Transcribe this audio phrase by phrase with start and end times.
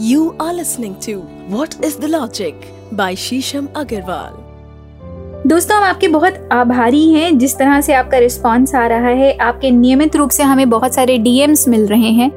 [0.00, 2.54] You are listening to What is the Logic
[2.92, 4.32] by Shisham Agarwal.
[5.46, 9.70] दोस्तों, हम आपके बहुत आभारी हैं जिस तरह से आपका रिस्पांस आ रहा है आपके
[9.70, 12.30] नियमित रूप से हमें बहुत सारे डीएम्स मिल रहे हैं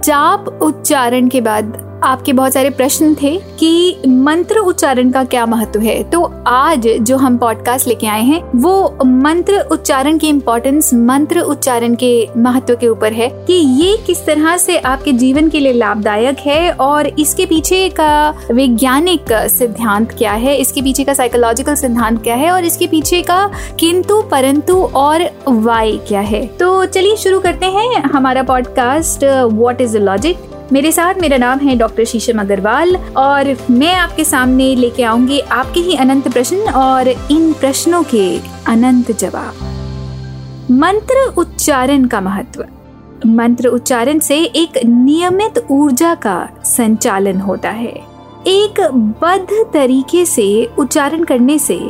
[0.00, 5.80] जाप उच्चारण के बाद आपके बहुत सारे प्रश्न थे कि मंत्र उच्चारण का क्या महत्व
[5.80, 6.02] है?
[6.02, 11.94] तो आज जो हम पॉडकास्ट लेके आए हैं, वो मंत्र उच्चारण की इम्पोर्टेंस मंत्र उच्चारण
[11.94, 16.38] के महत्व के ऊपर है कि ये किस तरह से आपके जीवन के लिए लाभदायक
[16.38, 20.56] है और इसके पीछे का वैज्ञानिक सिद्धांत क्या है?
[20.56, 22.50] इसके पीछे का साइकोलॉजिकल सिद्धांत क्या है?
[22.50, 26.46] और इसके पीछे का किंतु, परंतु और वाई क्या है?
[26.46, 30.36] तो चलिए शुरू करते हैं हमारा podcast what is the logic
[30.72, 35.80] मेरे साथ मेरा नाम है डॉक्टर शीशम अग्रवाल और मैं आपके सामने लेके आऊँगी आपके
[35.80, 39.54] ही अनंत प्रश्न और इन प्रश्नों के अनंत जवाब।
[40.70, 42.64] मंत्र उच्चारण का महत्व।
[43.26, 47.94] मंत्र उच्चारण से एक नियमित ऊर्जा का संचालन होता है।
[48.46, 48.80] एक
[49.22, 51.80] बद्ध तरीके से उच्चारण करने से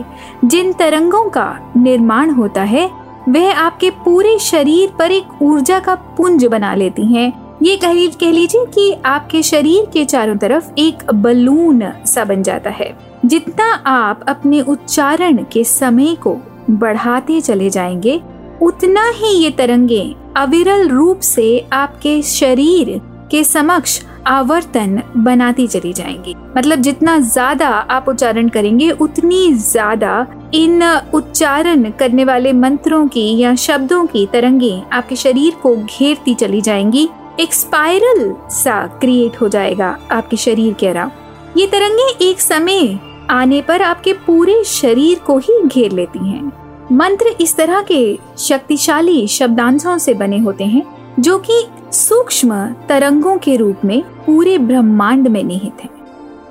[0.45, 2.91] जिन तरंगों का निर्माण होता है,
[3.29, 8.31] वह आपके पूरे शरीर पर एक ऊर्जा का पुंज बना लेती हैं। ये कह कह
[8.33, 14.25] लीजिए कि आपके शरीर के चारों तरफ़ एक बलून सा बन जाता है। जितना आप
[14.29, 16.37] अपने उच्चारण के समय को
[16.71, 18.21] बढ़ाते चले जाएँगे,
[18.63, 26.35] उतना ही ये तरंगे अविरल रूप से आपके शरीर के समक्ष आवर्तन बनाती चली जाएँगी।
[26.57, 30.83] मतलब जितना ज़्यादा आप उच्चारण करेंगे, उतनी ज़्यादा इन
[31.15, 37.09] उच्चारण करने वाले मंत्रों की या शब्दों की तरंगे आपके शरीर को घेरती चली जाएँगी।
[37.41, 42.99] एक स्पाइरल सा क्रिएट हो जाएगा आपके शरीर के अराउंड ये तरंगे एक समय
[43.31, 46.53] आने पर आपके पूरे शरीर को ही घेर लेती हैं।
[46.93, 50.83] मंत्र इस तरह के शक्तिशाली शब्दांशों से बने होते हैं,
[51.21, 55.91] जो कि सूक्ष्म तरंगों के रूप में पूरे ब्रह्मांड में निहित है।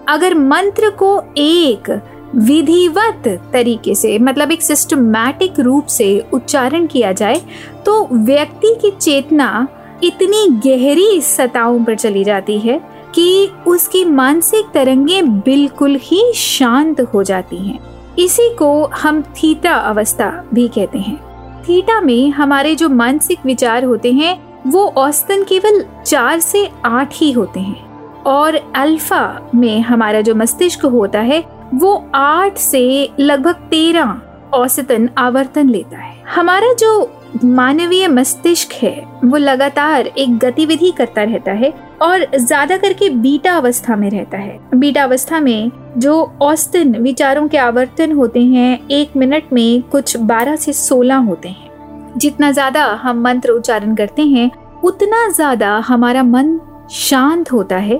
[0.07, 1.89] अगर मंत्र को एक
[2.35, 7.41] विधिवत तरीके से मतलब एक सिस्टमैटिक रूप से उच्चारण किया जाए
[7.85, 9.67] तो व्यक्ति की चेतना
[10.03, 12.81] इतनी गहरी सताओं पर चली जाती है
[13.15, 17.79] कि उसकी मानसिक तरंगे बिल्कुल ही शांत हो जाती हैं।
[18.19, 21.17] इसी को हम थीटा अवस्था भी कहते हैं।
[21.63, 27.31] थीटा में हमारे जो मानसिक विचार होते हैं, वो औसतन केवल चार से आठ ही
[27.31, 27.87] होते हैं।
[28.23, 31.43] और अल्फ़ा में हमारा जो मस्तिष्क होता है,
[31.73, 34.21] वो आठ से लगभग तेरह
[34.53, 41.51] औसतन आवर्तन लेता है। हमारा जो मानवीय मस्तिष्क है। वो लगातार एक गतिविधि करता रहता
[41.51, 41.71] है
[42.01, 47.57] और ज़्यादा करके बीटा अवस्था में रहता है। बीटा अवस्था में जो औसतन विचारों के
[47.57, 53.21] आवर्तन होते हैं, एक मिनट में कुछ 12 से 16 होते हैं। जितना ज़्यादा हम
[53.21, 54.49] मंत्र उच्चारण करते हैं,
[54.83, 56.59] उतना ज़्यादा हमारा मन
[56.91, 57.99] शांत होता है,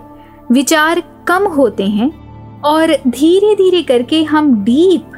[0.52, 2.12] विचार कम होते हैं
[2.66, 5.12] और धीरे धीरे करके हम डीप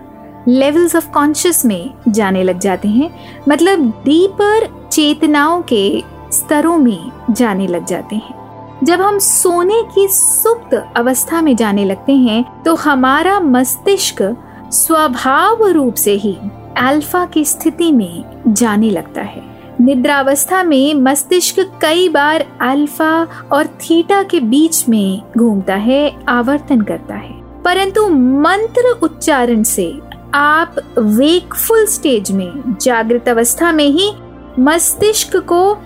[0.49, 3.09] लेवल्स ऑफ़ कॉन्शियस में जाने लग जाते हैं।
[3.49, 10.93] मतलब डीपर चेतनाओं के स्तरों में जाने लग जाते हैं। जब हम सोने की सुप्त
[10.97, 14.35] अवस्था में जाने लगते हैं तो हमारा मस्तिष्क
[14.71, 16.37] स्वभाव रूप से ही
[16.77, 19.41] अल्फ़ा की स्थिति में जाने लगता है।
[19.81, 27.15] निद्रावस्था में मस्तिष्क कई बार अल्फ़ा और थीटा के बीच में घूमता है, आवर्तन करता
[27.15, 29.99] है। परंतु मंत्र उच्चारण से
[30.33, 34.11] आप वेकफुल स्टेज में, जागृत अवस्था में ही
[34.59, 35.77] मस्तिष्क को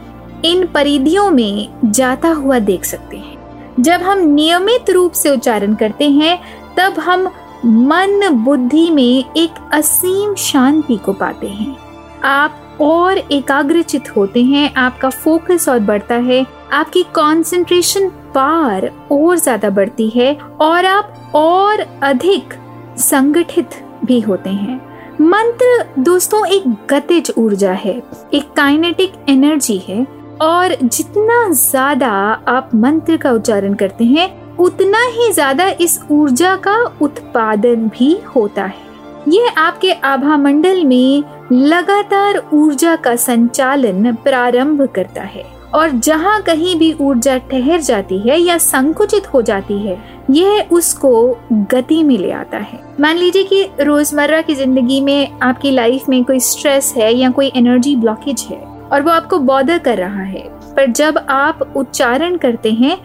[0.45, 6.09] इन परिधियों में जाता हुआ देख सकते हैं। जब हम नियमित रूप से उच्चारण करते
[6.09, 6.37] हैं,
[6.77, 7.23] तब हम
[7.65, 11.75] मन बुद्धि में एक असीम शांति को पाते हैं।
[12.23, 19.69] आप और एकाग्रचित होते हैं, आपका फोकस और बढ़ता है, आपकी कंसंट्रेशन पार और ज़्यादा
[19.69, 22.53] बढ़ती है, और आप और अधिक
[22.99, 23.69] संगठित
[24.05, 24.81] भी होते हैं।
[25.21, 28.01] मंत्र, दोस्तों, एक गतिज ऊर्जा है,
[28.33, 30.05] एक काइनेटिक एनर्जी है,
[30.41, 32.09] और जितना ज़्यादा
[32.47, 38.63] आप मंत्र का उच्चारण करते हैं, उतना ही ज़्यादा इस ऊर्जा का उत्पादन भी होता
[38.63, 38.91] है।
[39.29, 46.75] ये आपके आभा मंडल में लगातार ऊर्जा का संचालन प्रारंभ करता है। और जहाँ कहीं
[46.79, 49.97] भी ऊर्जा ठहर जाती है या संकुचित हो जाती है,
[50.31, 51.37] यह उसको
[51.71, 56.23] गति में ले आता है। मान लीजिए कि रोज़मर्रा की ज़िंदगी में आपकी लाइफ में
[56.23, 60.47] कोई स्ट्रेस है या कोई एनर्जी ब्लॉकेज है और वो आपको बॉदर कर रहा है,
[60.75, 62.97] पर जब आप उच्चारण करते हैं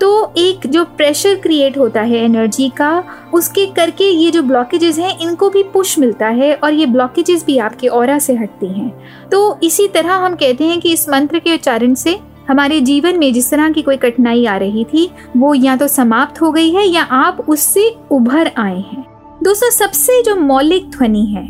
[0.00, 3.04] तो एक जो प्रेशर क्रिएट होता है एनर्जी का,
[3.34, 7.58] उसके करके ये जो ब्लॉकेजेस हैं, इनको भी पुश मिलता है और ये ब्लॉकेजेस भी
[7.58, 8.90] आपके और से हटती हैं।
[9.28, 13.32] तो इसी तरह हम कहते हैं कि इस मंत्र के उच्चारण से हमारे जीवन में
[13.32, 16.86] जिस तरह की कोई कठिनाई आ रही थी, वो या तो समाप्त हो गई है
[16.86, 19.04] या आप उससे उभर आए हैं।
[19.42, 21.44] दोस्तों, सबसे जो मौलिक ध्वनि है,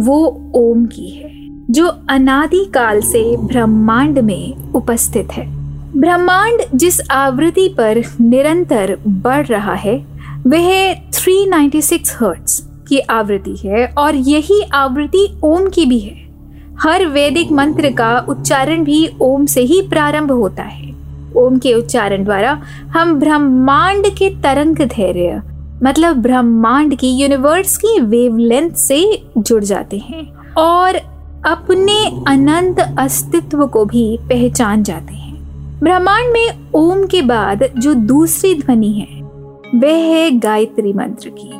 [0.00, 1.30] वो ओम की है,
[1.70, 5.65] जो अनादि काल से ब्रह्मांड में उपस्थित है।
[5.96, 10.06] ब्रह्मांड जिस आवृत्ति पर निरंतर बढ़ रहा है,
[10.46, 16.26] वह 396 हर्ट्ज की आवृत्ति है और यही आवृत्ति ओम की भी है।
[16.80, 20.94] हर वैदिक मंत्र का उच्चारण भी ओम से ही प्रारंभ होता है।
[21.36, 25.42] ओम के उच्चारण द्वारा हम ब्रह्मांड के तरंग धैर्य
[25.82, 30.94] मतलब ब्रह्मांड की यूनिवर्स की वेवलेंथ से जुड़ जाते हैं और
[31.46, 35.25] अपने अनंत अस्तित्व को भी पहचान जाते हैं।
[35.82, 39.22] ब्रह्मांड में ओम के बाद जो दूसरी ध्वनि है,
[39.74, 41.50] वह है गायत्री मंत्र की।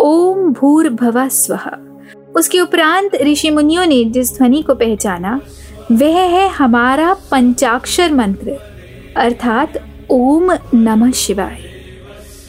[0.00, 1.72] ओम भूर भवा स्वहा
[2.36, 5.40] उसके उपरांत ऋषि मुनियों ने जिस ध्वनि को पहचाना,
[5.92, 8.56] वह है हमारा पंचाक्षर मंत्र,
[9.16, 9.78] अर्थात
[10.10, 11.58] ओम नमः शिवाय।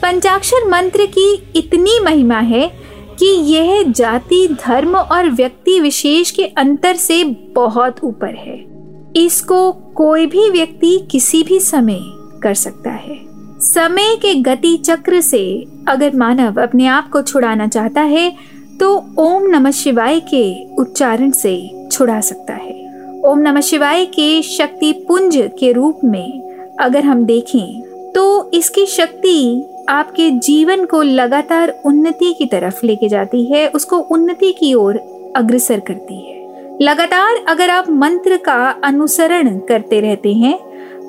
[0.01, 2.71] पंचाक्षर मंत्र की इतनी महिमा है
[3.19, 7.23] कि यह जाति, धर्म और व्यक्ति विशेष के अंतर से
[7.55, 8.70] बहुत ऊपर है।
[9.15, 11.99] इसको कोई भी व्यक्ति किसी भी समय
[12.43, 13.19] कर सकता है।
[13.61, 15.43] समय के गति चक्र से
[15.87, 18.31] अगर मानव अपने आप को छुड़ाना चाहता है
[18.79, 22.79] तो ओम नमः शिवाय के उच्चारण से छुड़ा सकता है।
[23.25, 29.67] ओम नमः शिवाय के शक्ति पुंज के रूप में अगर हम देखें तो इसकी शक्ति
[29.89, 34.97] आपके जीवन को लगातार उन्नति की तरफ़ लेके जाती है, उसको उन्नति की ओर
[35.35, 36.40] अग्रसर करती है।
[36.81, 40.57] लगातार अगर आप मंत्र का अनुसरण करते रहते हैं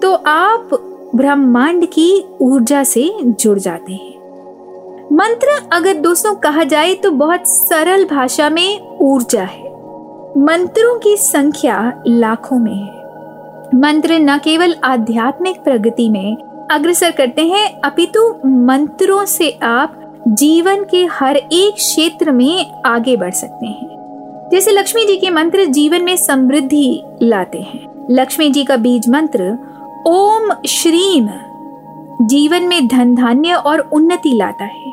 [0.00, 0.70] तो आप
[1.14, 8.04] ब्रह्मांड की ऊर्जा से जुड़ जाते हैं। मंत्र अगर दोस्तों कहा जाए तो बहुत सरल
[8.04, 9.70] भाषा में ऊर्जा है।
[10.38, 16.36] मंत्रों की संख्या लाखों में है। मंत्र न केवल आध्यात्मिक प्रगति में
[16.70, 19.98] अग्रसर करते हैं, अपितु मंत्रों से आप
[20.28, 24.01] जीवन के हर एक क्षेत्र में आगे बढ़ सकते हैं।
[24.52, 29.44] जैसे लक्ष्मी जी के मंत्र जीवन में समृद्धि लाते हैं। लक्ष्मी जी का बीज मंत्र,
[30.06, 31.28] ओम श्रीम,
[32.22, 34.93] जीवन में धन धान्य और उन्नति लाता है।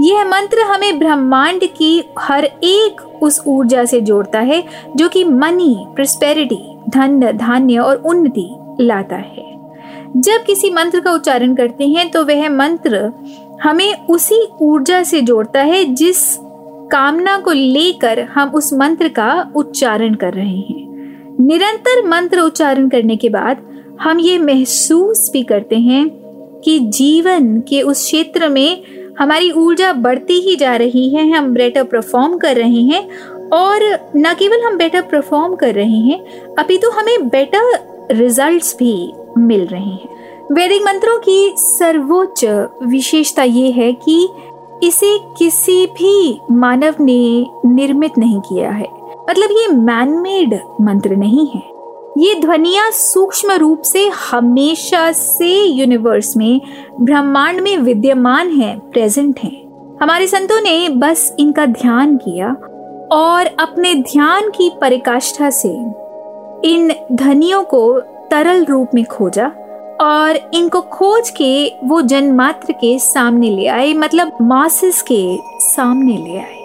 [0.00, 4.62] यह मंत्र हमें ब्रह्मांड की हर एक उस ऊर्जा से जोड़ता है,
[4.96, 8.48] जो कि मनी प्रस्पेरिटी धन, धान्य और उन्नति
[8.80, 9.48] लाता है।
[10.16, 13.12] जब किसी मंत्र का उच्चारण करते हैं तो वह मंत्र
[13.62, 16.38] हमें उसी ऊर्जा से जोड़ता है, जिस
[16.92, 23.16] कामना को लेकर हम उस मंत्र का उच्चारण कर रहे हैं। निरंतर मंत्र उच्चारण करने
[23.16, 23.66] के बाद
[24.00, 26.08] हम ये महसूस भी करते हैं
[26.64, 28.82] कि जीवन के उस क्षेत्र में
[29.18, 33.08] हमारी ऊर्जा बढ़ती ही जा रही है, हम बेटर परफॉर्म कर रहे हैं
[33.52, 33.82] और
[34.16, 36.20] न केवल हम बेटर परफॉर्म कर रहे हैं,
[36.58, 37.78] अभी तो हमें बेटर
[38.10, 40.08] रिजल्ट्स भी मिल रहे हैं।
[40.52, 42.44] वैदिक मंत्रों की सर्वोच्च
[42.82, 44.28] विशेषता ये है कि
[44.82, 48.86] इसे किसी भी मानव ने निर्मित नहीं किया है।
[49.30, 51.62] मतलब ये मैनमेड मंत्र नहीं है।
[52.18, 56.60] ये ध्वनिया सूक्ष्म रूप से हमेशा से यूनिवर्स में,
[57.00, 59.50] ब्रह्मांड में विद्यमान है प्रेजेंट है।
[60.02, 62.48] हमारे संतों ने बस इनका ध्यान किया
[63.12, 65.68] और अपने ध्यान की परिकाष्ठा से
[66.64, 69.52] इन ध्वनियों को तरल रूप में खोजा।
[70.00, 76.38] और इनको खोज के वो जन्मात्र के सामने ले आए मतलब मासिस के सामने ले
[76.38, 76.56] आए।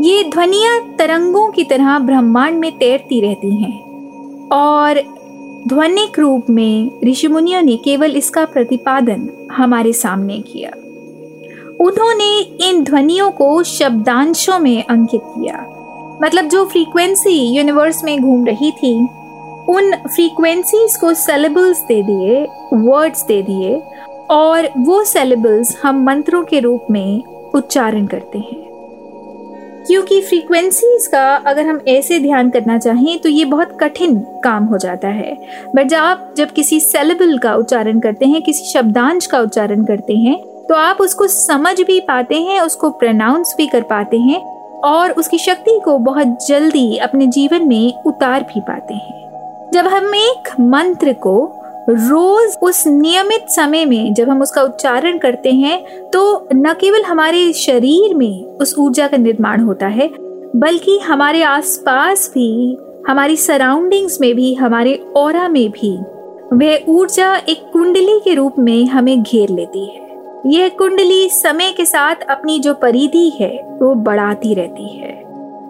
[0.00, 3.84] ये ध्वनिया तरंगों की तरह ब्रह्मांड में तैरती रहती हैं।
[4.48, 5.00] और
[5.68, 10.70] ध्वनिक रूप में ऋषि मुनियों ने केवल इसका प्रतिपादन हमारे सामने किया।
[11.80, 15.66] उन्होंने इन ध्वनियों को शब्दांशों में अंकित किया।
[16.22, 19.08] मतलब जो फ्रीक्वेंसी यूनिवर्स में घूम रही थी
[19.68, 22.42] उन फ्रीक्वेंसीज को सेलेबल्स दे दिए
[22.74, 23.80] वर्ड्स दे दिए,
[24.30, 27.22] और वो सेलेबल्स हम मंत्रों के रूप में
[27.54, 28.62] उच्चारण करते हैं।
[29.86, 34.78] क्योंकि फ्रीक्वेंसीज का अगर हम ऐसे ध्यान करना चाहें तो ये बहुत कठिन काम हो
[34.78, 35.36] जाता है।
[35.76, 40.16] बट जब आप, जब किसी सेलेबल का उच्चारण करते हैं, किसी शब्दांश का उच्चारण करते
[40.16, 40.36] हैं
[40.68, 44.40] तो आप उसको समझ भी पाते हैं, उसको प्रनाउंस भी कर पाते हैं,
[44.82, 49.23] और उसकी शक्ति को बहुत जल्दी अपने जीवन में उतार भी पाते हैं।
[49.72, 55.50] जब हम एक मंत्र को रोज उस नियमित समय में जब हम उसका उच्चारण करते
[55.50, 60.08] हैं तो न केवल हमारे शरीर में उस ऊर्जा का निर्माण होता है,
[60.56, 62.78] बल्कि हमारे आसपास भी,
[63.08, 65.96] हमारी सराउंडिंग्स में भी, हमारे और में भी,
[66.52, 70.02] वह ऊर्जा एक कुंडली के रूप में हमें घेर लेती है।
[70.46, 75.23] यह कुंडली समय के साथ अपनी जो परिधि है, वो बढ़ाती रहती है।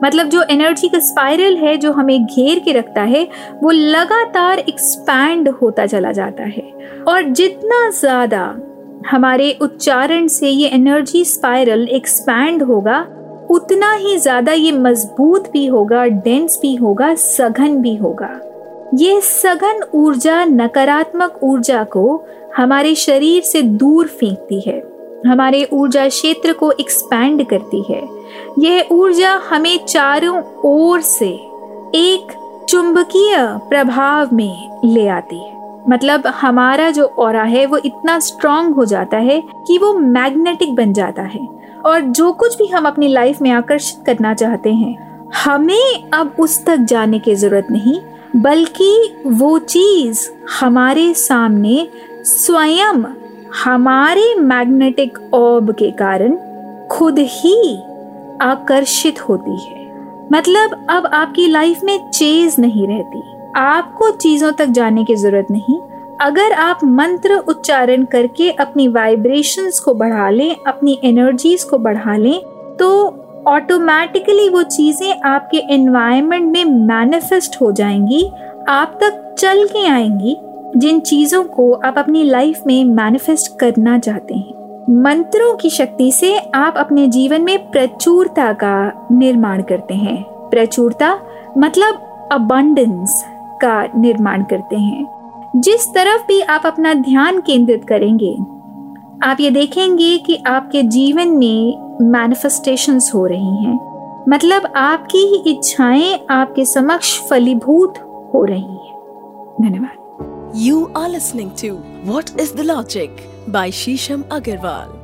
[0.04, 3.26] मतलब जो एनर्जी का स्पाइरल है, जो हमें घेर के रखता है,
[3.62, 6.72] वो लगातार एक्सपैंड होता चला जाता है।
[7.08, 8.44] और जितना ज़्यादा
[9.10, 13.00] हमारे उच्चारण से ये एनर्जी स्पाइरल एक्सपैंड होगा,
[13.50, 18.40] उतना ही ज़्यादा ये मज़बूत भी होगा डेंस भी होगा, सघन भी होगा।
[18.94, 22.24] ये सघन ऊर्जा, नकारात्मक ऊर्जा को
[22.56, 24.82] हमारे शरीर से दूर फेंकती है।
[25.26, 28.00] हमारे ऊर्जा क्षेत्र को एक्सपैंड करती है।
[28.58, 31.28] यह ऊर्जा हमें चारों ओर से
[31.94, 32.32] एक
[32.68, 38.84] चुंबकीय प्रभाव में ले आती है। मतलब हमारा जो और है, वो इतना स्ट्रांग हो
[38.84, 41.48] जाता है कि वो मैग्नेटिक बन जाता है।
[41.86, 46.64] और जो कुछ भी हम अपनी लाइफ में आकर्षित करना चाहते हैं, हमें अब उस
[46.64, 48.00] तक जाने की ज़रूरत नहीं,
[48.36, 50.30] बल्कि वो चीज़
[50.60, 53.04] हमारे सामने स्वयं
[53.64, 56.36] हमारे मैग्नेटिक ऑब के कारण
[56.86, 57.78] खुद ही
[58.42, 59.82] आकर्षित होती है।
[60.32, 63.22] मतलब अब आपकी लाइफ में चेज नहीं रहती।
[63.56, 65.78] आपको चीज़ों तक जाने की ज़रूरत नहीं।
[66.20, 72.40] अगर आप मंत्र उच्चारण करके अपनी वाइब्रेशंस को बढ़ा लें, अपनी एनर्जीज को बढ़ा लें
[72.76, 78.24] तो ऑटोमेटिकली वो चीज़ें आपके एनवायरनमेंट में मैनिफेस्ट हो जाएँगी।
[78.68, 80.36] आप तक चल के आएँगी।
[80.76, 86.38] जिन चीज़ों को आप अपनी लाइफ में मैनिफेस्ट करना चाहते हैं। मंत्रों की शक्ति से
[86.38, 91.18] आप अपने जीवन में प्रचुरता का निर्माण करते हैं। प्रचुरता
[91.58, 91.94] मतलब
[92.32, 93.24] अबंडेंस
[93.60, 95.06] का निर्माण करते हैं।
[95.56, 98.36] जिस तरफ़ भी आप अपना ध्यान केंद्रित करेंगे,
[99.22, 103.78] आप ये देखेंगे कि आपके जीवन में मैनिफेस्टेशंस हो रही हैं।
[104.28, 107.98] मतलब आपकी ही इच्छाएँ आपके समक्ष फलीभूत
[108.34, 108.94] हो रही हैं।
[109.62, 111.78] धन्यवाद। You are listening to
[112.12, 113.16] what is the logic
[113.52, 115.03] by Shisham Agarwal